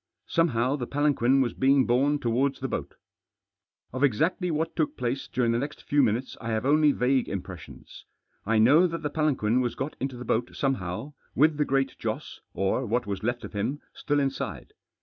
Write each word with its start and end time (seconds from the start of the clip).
Somehow 0.25 0.77
the 0.77 0.87
palanquin 0.87 1.41
was 1.41 1.53
being 1.53 1.85
borne 1.85 2.17
towards 2.17 2.59
the 2.59 2.67
boat. 2.67 2.95
Of 3.93 4.03
exactly 4.03 4.49
what 4.49 4.75
took 4.75 4.97
place 4.97 5.27
during 5.27 5.51
the 5.51 5.59
next 5.59 5.83
few 5.83 6.01
minutes 6.01 6.35
I 6.41 6.49
have 6.53 6.65
only 6.65 6.91
vague 6.91 7.29
impressions. 7.29 8.05
I 8.43 8.57
know 8.57 8.87
that 8.87 9.03
the 9.03 9.11
palanquin 9.11 9.61
was 9.61 9.75
got 9.75 9.95
into 9.99 10.17
the 10.17 10.25
boat 10.25 10.55
somehow, 10.55 11.13
with 11.35 11.57
the 11.57 11.65
Great 11.65 11.99
Joss, 11.99 12.41
or 12.55 12.83
what 12.87 13.05
was 13.05 13.21
left 13.21 13.43
of 13.43 13.53
him, 13.53 13.79
still 13.93 14.19
inside. 14.19 14.73